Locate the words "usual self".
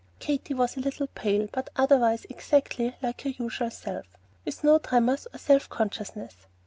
3.29-4.07